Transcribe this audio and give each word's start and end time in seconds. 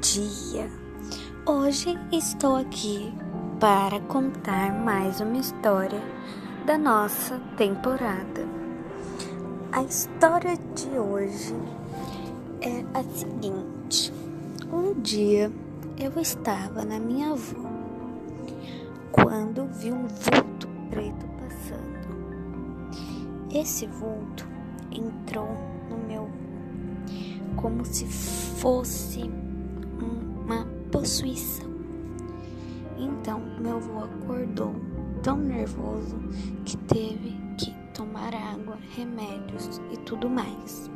dia! 0.00 0.70
Hoje 1.44 1.98
estou 2.12 2.54
aqui 2.54 3.12
para 3.58 3.98
contar 4.02 4.72
mais 4.72 5.20
uma 5.20 5.38
história 5.38 6.00
da 6.64 6.78
nossa 6.78 7.40
temporada. 7.56 8.46
A 9.72 9.82
história 9.82 10.56
de 10.76 10.88
hoje 10.90 11.56
é 12.60 12.84
a 12.96 13.02
seguinte: 13.02 14.12
um 14.72 14.94
dia 15.00 15.50
eu 15.98 16.20
estava 16.20 16.84
na 16.84 17.00
minha 17.00 17.32
avó 17.32 17.68
quando 19.10 19.66
vi 19.72 19.90
um 19.92 20.06
vulto 20.06 20.68
preto 20.88 21.26
passando. 21.40 22.06
Esse 23.52 23.88
vulto 23.88 24.46
entrou 24.92 25.48
no 25.90 25.98
meu 26.06 26.45
como 27.66 27.84
se 27.84 28.06
fosse 28.06 29.28
uma 30.44 30.64
possuição. 30.92 31.66
Então 32.96 33.40
meu 33.60 33.78
avô 33.78 34.04
acordou 34.04 34.72
tão 35.20 35.36
nervoso 35.36 36.16
que 36.64 36.76
teve 36.76 37.36
que 37.58 37.74
tomar 37.92 38.32
água, 38.32 38.78
remédios 38.94 39.80
e 39.90 39.96
tudo 39.96 40.30
mais. 40.30 40.88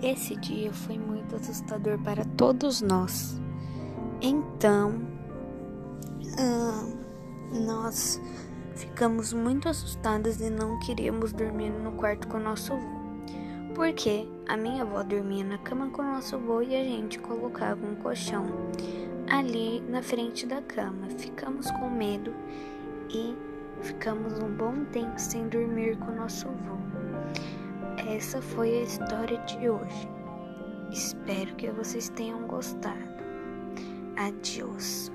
Esse 0.00 0.36
dia 0.36 0.72
foi 0.72 0.96
muito 0.96 1.34
assustador 1.34 1.98
para 1.98 2.24
todos 2.36 2.80
nós. 2.80 3.40
Então, 4.20 5.02
nós 7.66 8.20
ficamos 8.76 9.32
muito 9.32 9.68
assustadas 9.68 10.40
e 10.40 10.48
não 10.48 10.78
queríamos 10.78 11.32
dormir 11.32 11.70
no 11.70 11.90
quarto 11.90 12.28
com 12.28 12.38
nosso 12.38 12.72
avô. 12.72 13.01
Porque 13.74 14.28
a 14.48 14.56
minha 14.56 14.82
avó 14.82 15.02
dormia 15.02 15.44
na 15.44 15.58
cama 15.58 15.88
com 15.90 16.02
nosso 16.02 16.36
avô 16.36 16.60
e 16.60 16.76
a 16.76 16.84
gente 16.84 17.18
colocava 17.18 17.86
um 17.86 17.94
colchão 17.96 18.46
ali 19.30 19.80
na 19.88 20.02
frente 20.02 20.46
da 20.46 20.60
cama. 20.60 21.08
Ficamos 21.18 21.70
com 21.72 21.88
medo 21.88 22.34
e 23.08 23.34
ficamos 23.80 24.38
um 24.38 24.54
bom 24.54 24.84
tempo 24.92 25.18
sem 25.18 25.48
dormir 25.48 25.96
com 25.98 26.12
nosso 26.12 26.48
avô. 26.48 26.76
Essa 28.08 28.42
foi 28.42 28.78
a 28.78 28.82
história 28.82 29.38
de 29.38 29.68
hoje. 29.68 30.08
Espero 30.90 31.54
que 31.56 31.70
vocês 31.70 32.10
tenham 32.10 32.46
gostado. 32.46 33.22
Adiós. 34.16 35.10